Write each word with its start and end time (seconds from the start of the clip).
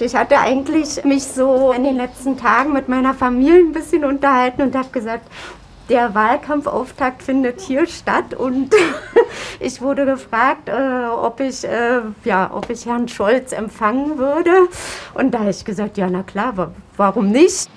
Ich 0.00 0.14
hatte 0.14 0.38
eigentlich 0.38 1.04
mich 1.04 1.24
so 1.24 1.72
in 1.72 1.84
den 1.84 1.96
letzten 1.96 2.36
Tagen 2.36 2.72
mit 2.72 2.88
meiner 2.88 3.14
Familie 3.14 3.60
ein 3.60 3.72
bisschen 3.72 4.04
unterhalten 4.04 4.62
und 4.62 4.76
habe 4.76 4.88
gesagt, 4.90 5.28
der 5.88 6.14
Wahlkampfauftakt 6.14 7.22
findet 7.22 7.60
hier 7.60 7.86
statt 7.86 8.34
und 8.34 8.74
ich 9.60 9.80
wurde 9.80 10.04
gefragt, 10.04 10.68
äh, 10.68 11.06
ob, 11.06 11.40
ich, 11.40 11.64
äh, 11.64 12.00
ja, 12.24 12.50
ob 12.52 12.68
ich 12.70 12.86
Herrn 12.86 13.08
Scholz 13.08 13.52
empfangen 13.52 14.18
würde. 14.18 14.68
Und 15.14 15.32
da 15.32 15.40
habe 15.40 15.50
ich 15.50 15.64
gesagt, 15.64 15.96
ja, 15.96 16.08
na 16.10 16.22
klar, 16.22 16.72
warum 16.96 17.28
nicht? 17.28 17.70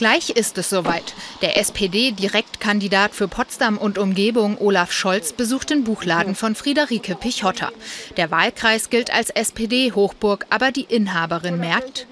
Gleich 0.00 0.30
ist 0.30 0.56
es 0.56 0.70
soweit. 0.70 1.14
Der 1.42 1.58
SPD-Direktkandidat 1.58 3.14
für 3.14 3.28
Potsdam 3.28 3.76
und 3.76 3.98
Umgebung 3.98 4.56
Olaf 4.58 4.92
Scholz 4.92 5.34
besucht 5.34 5.68
den 5.68 5.84
Buchladen 5.84 6.34
von 6.34 6.54
Friederike 6.54 7.14
Pichotta. 7.16 7.68
Der 8.16 8.30
Wahlkreis 8.30 8.88
gilt 8.88 9.12
als 9.12 9.28
SPD-Hochburg, 9.28 10.46
aber 10.48 10.72
die 10.72 10.84
Inhaberin 10.84 11.58
merkt, 11.58 12.06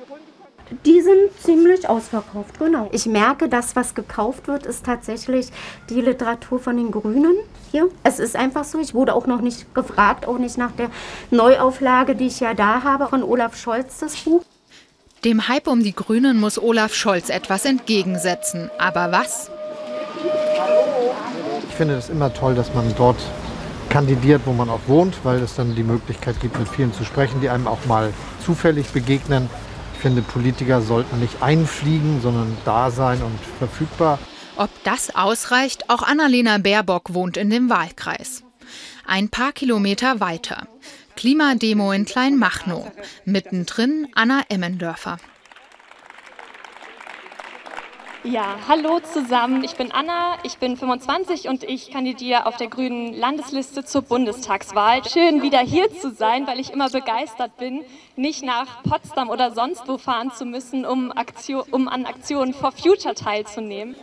die 0.85 1.01
sind 1.01 1.31
ziemlich 1.43 1.89
ausverkauft, 1.89 2.59
genau. 2.59 2.91
Ich 2.93 3.07
merke, 3.07 3.49
dass 3.49 3.75
was 3.75 3.95
gekauft 3.95 4.49
wird, 4.49 4.67
ist 4.67 4.85
tatsächlich 4.85 5.49
die 5.89 6.03
Literatur 6.03 6.59
von 6.59 6.77
den 6.77 6.91
Grünen 6.91 7.37
hier. 7.71 7.89
Es 8.03 8.19
ist 8.19 8.37
einfach 8.37 8.65
so, 8.65 8.79
ich 8.81 8.93
wurde 8.93 9.15
auch 9.15 9.27
noch 9.27 9.41
nicht 9.41 9.75
gefragt, 9.75 10.29
auch 10.29 10.37
nicht 10.37 10.59
nach 10.59 10.73
der 10.73 10.91
Neuauflage, 11.31 12.15
die 12.17 12.27
ich 12.27 12.41
ja 12.41 12.53
da 12.53 12.83
habe, 12.83 13.07
von 13.07 13.23
Olaf 13.23 13.57
Scholz, 13.57 13.97
das 14.01 14.15
Buch. 14.17 14.45
Dem 15.25 15.49
Hype 15.49 15.67
um 15.67 15.83
die 15.83 15.95
Grünen 15.95 16.39
muss 16.39 16.63
Olaf 16.63 16.95
Scholz 16.95 17.29
etwas 17.29 17.65
entgegensetzen. 17.65 18.71
Aber 18.79 19.11
was? 19.11 19.51
Ich 21.69 21.75
finde 21.75 21.95
es 21.97 22.09
immer 22.09 22.33
toll, 22.33 22.55
dass 22.55 22.73
man 22.73 22.95
dort 22.97 23.21
kandidiert, 23.89 24.43
wo 24.45 24.53
man 24.53 24.71
auch 24.71 24.81
wohnt, 24.87 25.17
weil 25.25 25.43
es 25.43 25.57
dann 25.57 25.75
die 25.75 25.83
Möglichkeit 25.83 26.41
gibt, 26.41 26.57
mit 26.57 26.69
vielen 26.69 26.93
zu 26.93 27.05
sprechen, 27.05 27.41
die 27.41 27.49
einem 27.49 27.67
auch 27.67 27.85
mal 27.87 28.13
zufällig 28.45 28.89
begegnen. 28.89 29.51
Ich 29.95 30.01
finde, 30.01 30.23
Politiker 30.23 30.83
sollten 30.83 31.19
nicht 31.19 31.43
einfliegen, 31.43 32.21
sondern 32.21 32.57
da 32.65 32.93
sein 32.93 33.21
und 33.21 33.41
verfügbar. 33.59 34.21
Ob 34.57 34.71
das 34.85 35.17
ausreicht, 35.17 35.91
auch 35.91 36.03
Annalena 36.03 36.59
Baerbock 36.59 37.13
wohnt 37.15 37.37
in 37.37 37.51
dem 37.51 37.69
Wahlkreis. 37.71 38.45
Ein 39.05 39.31
paar 39.31 39.53
Kilometer 39.53 40.21
weiter. 40.21 40.69
Klimademo 41.19 41.91
in 41.91 42.05
Kleinmachnow. 42.05 42.93
Mittendrin 43.25 44.07
Anna 44.15 44.43
Emmendörfer. 44.49 45.17
Ja, 48.23 48.55
hallo 48.69 49.01
zusammen. 49.01 49.65
Ich 49.65 49.75
bin 49.75 49.91
Anna, 49.91 50.39
ich 50.45 50.59
bin 50.59 50.77
25 50.77 51.49
und 51.49 51.65
ich 51.65 51.91
kandidiere 51.91 52.47
auf 52.47 52.57
der 52.57 52.69
grünen 52.69 53.13
Landesliste 53.15 53.85
zur 53.85 54.03
Bundestagswahl. 54.03 55.03
Schön 55.09 55.43
wieder 55.43 55.59
hier 55.59 55.91
zu 55.93 56.13
sein, 56.13 56.47
weil 56.47 56.61
ich 56.61 56.71
immer 56.71 56.89
begeistert 56.89 57.57
bin, 57.57 57.83
nicht 58.15 58.45
nach 58.45 58.85
Potsdam 58.85 59.29
oder 59.29 59.51
sonst 59.51 59.89
wo 59.89 59.99
fahren 59.99 60.31
zu 60.31 60.45
müssen, 60.45 60.87
um, 60.87 61.11
Aktion, 61.11 61.65
um 61.73 61.89
an 61.89 62.07
Aktionen 62.07 62.55
for 62.55 62.71
Future 62.71 63.17
teilzunehmen. 63.17 63.97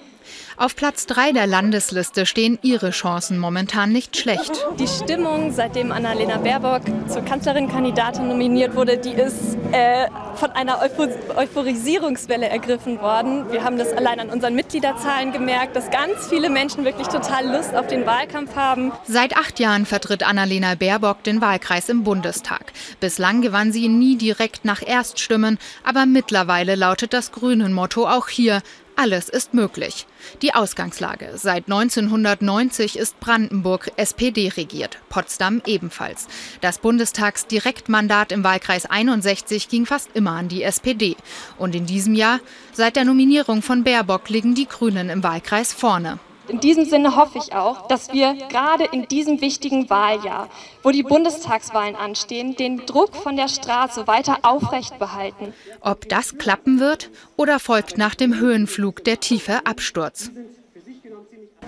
Auf 0.57 0.75
Platz 0.75 1.05
3 1.07 1.31
der 1.33 1.47
Landesliste 1.47 2.25
stehen 2.25 2.59
ihre 2.61 2.91
Chancen 2.91 3.37
momentan 3.37 3.91
nicht 3.91 4.17
schlecht. 4.17 4.51
Die 4.79 4.87
Stimmung, 4.87 5.51
seitdem 5.51 5.91
Annalena 5.91 6.37
Baerbock 6.37 6.83
zur 7.09 7.23
Kanzlerin-Kandidatin 7.23 8.27
nominiert 8.27 8.75
wurde, 8.75 8.97
die 8.97 9.11
ist 9.11 9.57
äh, 9.71 10.07
von 10.35 10.51
einer 10.51 10.81
Euphor 10.81 11.09
Euphorisierungswelle 11.35 12.47
ergriffen 12.47 13.01
worden. 13.01 13.51
Wir 13.51 13.63
haben 13.63 13.77
das 13.77 13.91
allein 13.91 14.19
an 14.19 14.29
unseren 14.29 14.55
Mitgliederzahlen 14.55 15.31
gemerkt, 15.31 15.75
dass 15.75 15.89
ganz 15.91 16.27
viele 16.29 16.49
Menschen 16.49 16.85
wirklich 16.85 17.07
total 17.07 17.47
Lust 17.55 17.75
auf 17.75 17.87
den 17.87 18.05
Wahlkampf 18.05 18.55
haben. 18.55 18.91
Seit 19.07 19.35
acht 19.35 19.59
Jahren 19.59 19.85
vertritt 19.85 20.23
Annalena 20.23 20.75
Baerbock 20.75 21.23
den 21.23 21.41
Wahlkreis 21.41 21.89
im 21.89 22.03
Bundestag. 22.03 22.71
Bislang 22.99 23.41
gewann 23.41 23.71
sie 23.71 23.87
nie 23.87 24.17
direkt 24.17 24.65
nach 24.65 24.81
Erststimmen, 24.81 25.57
aber 25.83 26.05
mittlerweile 26.05 26.75
lautet 26.75 27.13
das 27.13 27.31
Grünen-Motto 27.31 28.07
auch 28.07 28.29
hier, 28.29 28.61
alles 28.95 29.29
ist 29.29 29.53
möglich. 29.53 30.07
Die 30.41 30.53
Ausgangslage. 30.53 31.31
Seit 31.35 31.65
1990 31.65 32.97
ist 32.97 33.19
Brandenburg 33.19 33.91
SPD 33.97 34.49
regiert, 34.49 34.99
Potsdam 35.09 35.61
ebenfalls. 35.65 36.27
Das 36.61 36.79
Bundestagsdirektmandat 36.79 38.31
im 38.31 38.43
Wahlkreis 38.43 38.85
61 38.85 39.69
ging 39.69 39.85
fast 39.85 40.09
immer 40.13 40.31
an 40.31 40.47
die 40.47 40.63
SPD. 40.63 41.15
Und 41.57 41.75
in 41.75 41.85
diesem 41.85 42.15
Jahr, 42.15 42.39
seit 42.73 42.95
der 42.95 43.05
Nominierung 43.05 43.61
von 43.61 43.83
Baerbock, 43.83 44.29
liegen 44.29 44.55
die 44.55 44.67
Grünen 44.67 45.09
im 45.09 45.23
Wahlkreis 45.23 45.73
vorne. 45.73 46.19
In 46.47 46.59
diesem 46.59 46.85
Sinne 46.85 47.15
hoffe 47.15 47.37
ich 47.39 47.53
auch, 47.53 47.87
dass 47.87 48.13
wir 48.13 48.35
gerade 48.49 48.85
in 48.85 49.07
diesem 49.07 49.41
wichtigen 49.41 49.89
Wahljahr, 49.89 50.49
wo 50.83 50.91
die 50.91 51.03
Bundestagswahlen 51.03 51.95
anstehen, 51.95 52.55
den 52.55 52.85
Druck 52.85 53.15
von 53.15 53.35
der 53.35 53.47
Straße 53.47 54.07
weiter 54.07 54.39
aufrecht 54.43 54.99
behalten. 54.99 55.53
Ob 55.81 56.07
das 56.07 56.37
klappen 56.37 56.79
wird 56.79 57.09
oder 57.35 57.59
folgt 57.59 57.97
nach 57.97 58.15
dem 58.15 58.39
Höhenflug 58.39 59.03
der 59.03 59.19
tiefe 59.19 59.65
Absturz? 59.65 60.31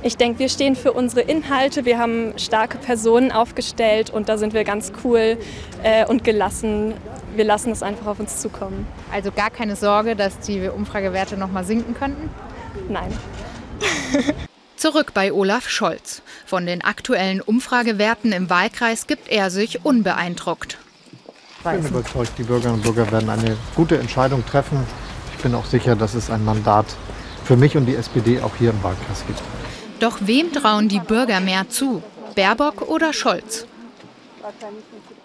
Ich 0.03 0.15
denke, 0.15 0.39
wir 0.39 0.49
stehen 0.49 0.75
für 0.75 0.93
unsere 0.93 1.21
Inhalte. 1.21 1.85
Wir 1.85 1.97
haben 1.97 2.37
starke 2.37 2.77
Personen 2.77 3.31
aufgestellt 3.31 4.11
und 4.11 4.29
da 4.29 4.37
sind 4.37 4.53
wir 4.53 4.63
ganz 4.63 4.91
cool 5.03 5.37
äh, 5.83 6.05
und 6.05 6.23
gelassen. 6.23 6.93
Wir 7.35 7.45
lassen 7.45 7.71
es 7.71 7.81
einfach 7.81 8.05
auf 8.05 8.19
uns 8.19 8.39
zukommen. 8.39 8.85
Also 9.11 9.31
gar 9.31 9.49
keine 9.49 9.75
Sorge, 9.75 10.15
dass 10.15 10.39
die 10.39 10.69
Umfragewerte 10.69 11.35
noch 11.35 11.51
mal 11.51 11.63
sinken 11.63 11.95
könnten? 11.95 12.29
Nein. 12.89 13.11
Zurück 14.77 15.15
bei 15.15 15.33
Olaf 15.33 15.69
Scholz. 15.69 16.21
Von 16.45 16.67
den 16.67 16.83
aktuellen 16.83 17.41
Umfragewerten 17.41 18.31
im 18.31 18.47
Wahlkreis 18.51 19.07
gibt 19.07 19.27
er 19.27 19.49
sich 19.49 19.83
unbeeindruckt. 19.83 20.77
Ich 21.57 21.63
bin 21.63 21.87
überzeugt, 21.87 22.33
die 22.37 22.43
Bürgerinnen 22.43 22.75
und 22.75 22.83
Bürger 22.83 23.11
werden 23.11 23.27
eine 23.27 23.57
gute 23.73 23.97
Entscheidung 23.97 24.45
treffen. 24.45 24.85
Ich 25.35 25.41
bin 25.41 25.55
auch 25.55 25.65
sicher, 25.65 25.95
dass 25.95 26.13
es 26.13 26.29
ein 26.29 26.45
Mandat 26.45 26.85
für 27.43 27.57
mich 27.57 27.75
und 27.75 27.87
die 27.87 27.95
SPD 27.95 28.39
auch 28.39 28.55
hier 28.55 28.69
im 28.69 28.83
Wahlkreis 28.83 29.25
gibt. 29.25 29.41
Doch 29.99 30.19
wem 30.21 30.53
trauen 30.53 30.87
die 30.87 30.99
Bürger 30.99 31.39
mehr 31.39 31.67
zu? 31.69 32.03
Baerbock 32.35 32.83
oder 32.87 33.13
Scholz? 33.13 33.65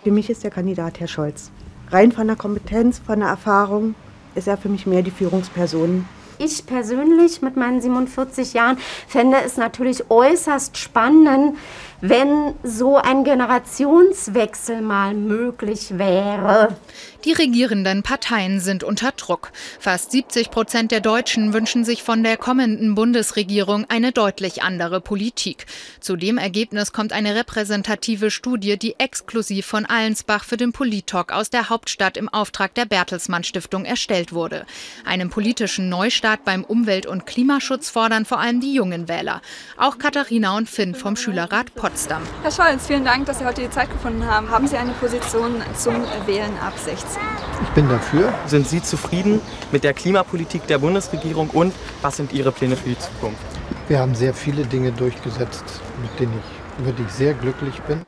Für 0.02 0.10
mich 0.10 0.30
ist 0.30 0.44
der 0.44 0.50
Kandidat 0.50 0.98
Herr 0.98 1.08
Scholz. 1.08 1.50
Rein 1.90 2.10
von 2.10 2.26
der 2.26 2.36
Kompetenz, 2.36 3.02
von 3.04 3.20
der 3.20 3.28
Erfahrung 3.28 3.94
ist 4.34 4.48
er 4.48 4.56
für 4.56 4.70
mich 4.70 4.86
mehr 4.86 5.02
die 5.02 5.10
Führungsperson 5.10 6.08
ich 6.38 6.66
persönlich 6.66 7.42
mit 7.42 7.56
meinen 7.56 7.80
47 7.80 8.54
Jahren 8.54 8.78
fände 9.06 9.38
es 9.44 9.56
natürlich 9.56 10.10
äußerst 10.10 10.76
spannend, 10.78 11.56
wenn 12.02 12.54
so 12.64 12.96
ein 12.96 13.22
Generationswechsel 13.22 14.82
mal 14.82 15.14
möglich 15.14 15.98
wäre. 15.98 16.76
Die 17.24 17.32
regierenden 17.32 18.02
Parteien 18.02 18.58
sind 18.58 18.82
unter 18.82 19.12
Druck. 19.12 19.52
Fast 19.78 20.10
70 20.10 20.50
Prozent 20.50 20.90
der 20.90 20.98
Deutschen 20.98 21.52
wünschen 21.52 21.84
sich 21.84 22.02
von 22.02 22.24
der 22.24 22.36
kommenden 22.36 22.96
Bundesregierung 22.96 23.86
eine 23.88 24.10
deutlich 24.10 24.64
andere 24.64 25.00
Politik. 25.00 25.66
Zu 26.00 26.16
dem 26.16 26.38
Ergebnis 26.38 26.92
kommt 26.92 27.12
eine 27.12 27.36
repräsentative 27.36 28.32
Studie, 28.32 28.76
die 28.76 28.98
exklusiv 28.98 29.66
von 29.66 29.86
Allensbach 29.86 30.42
für 30.42 30.56
den 30.56 30.72
Politalk 30.72 31.32
aus 31.32 31.50
der 31.50 31.68
Hauptstadt 31.68 32.16
im 32.16 32.28
Auftrag 32.28 32.74
der 32.74 32.86
Bertelsmann 32.86 33.44
Stiftung 33.44 33.84
erstellt 33.84 34.32
wurde. 34.32 34.66
Einen 35.04 35.30
politischen 35.30 35.88
Neustart 35.88 36.44
beim 36.44 36.64
Umwelt- 36.64 37.06
und 37.06 37.26
Klimaschutz 37.26 37.90
fordern 37.90 38.24
vor 38.24 38.40
allem 38.40 38.60
die 38.60 38.74
jungen 38.74 39.06
Wähler. 39.06 39.40
Auch 39.76 39.98
Katharina 39.98 40.56
und 40.56 40.68
Finn 40.68 40.96
vom 40.96 41.14
Schülerrat 41.14 41.76
Potsdam. 41.76 41.91
Potsdam. 41.92 42.22
Herr 42.42 42.50
Scholz, 42.50 42.86
vielen 42.86 43.04
Dank, 43.04 43.26
dass 43.26 43.38
Sie 43.38 43.44
heute 43.44 43.60
die 43.60 43.70
Zeit 43.70 43.90
gefunden 43.90 44.26
haben. 44.26 44.50
Haben 44.50 44.66
Sie 44.66 44.76
eine 44.76 44.92
Position 44.92 45.62
zum 45.76 45.94
Wählen 46.26 46.56
ab 46.58 46.72
16? 46.76 47.20
Ich 47.62 47.68
bin 47.70 47.88
dafür. 47.88 48.32
Sind 48.46 48.66
Sie 48.66 48.82
zufrieden 48.82 49.42
mit 49.72 49.84
der 49.84 49.92
Klimapolitik 49.92 50.66
der 50.66 50.78
Bundesregierung 50.78 51.50
und 51.50 51.74
was 52.00 52.16
sind 52.16 52.32
Ihre 52.32 52.50
Pläne 52.50 52.76
für 52.76 52.88
die 52.88 52.98
Zukunft? 52.98 53.42
Wir 53.88 53.98
haben 53.98 54.14
sehr 54.14 54.32
viele 54.32 54.64
Dinge 54.64 54.92
durchgesetzt, 54.92 55.64
mit 56.00 56.18
denen 56.18 56.32
ich, 56.38 56.82
über 56.82 56.92
die 56.92 57.02
ich 57.02 57.12
sehr 57.12 57.34
glücklich 57.34 57.82
bin. 57.82 58.00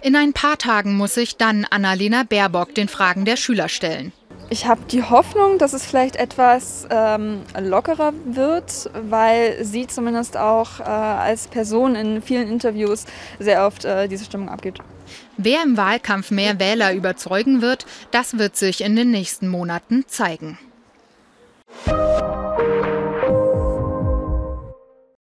In 0.00 0.16
ein 0.16 0.32
paar 0.32 0.58
Tagen 0.58 0.96
muss 0.96 1.14
sich 1.14 1.36
dann 1.36 1.64
Annalena 1.70 2.24
Baerbock 2.24 2.74
den 2.74 2.88
Fragen 2.88 3.24
der 3.24 3.36
Schüler 3.36 3.68
stellen. 3.68 4.12
Ich 4.52 4.66
habe 4.66 4.80
die 4.90 5.04
Hoffnung, 5.04 5.58
dass 5.58 5.74
es 5.74 5.86
vielleicht 5.86 6.16
etwas 6.16 6.84
ähm, 6.90 7.42
lockerer 7.56 8.12
wird, 8.24 8.90
weil 9.08 9.64
sie 9.64 9.86
zumindest 9.86 10.36
auch 10.36 10.80
äh, 10.80 10.82
als 10.82 11.46
Person 11.46 11.94
in 11.94 12.20
vielen 12.20 12.48
Interviews 12.48 13.04
sehr 13.38 13.64
oft 13.64 13.84
äh, 13.84 14.08
diese 14.08 14.24
Stimmung 14.24 14.48
abgibt. 14.48 14.80
Wer 15.36 15.62
im 15.62 15.76
Wahlkampf 15.76 16.32
mehr 16.32 16.58
Wähler 16.58 16.92
überzeugen 16.94 17.62
wird, 17.62 17.86
das 18.10 18.38
wird 18.38 18.56
sich 18.56 18.82
in 18.82 18.96
den 18.96 19.12
nächsten 19.12 19.46
Monaten 19.46 20.04
zeigen. 20.08 20.58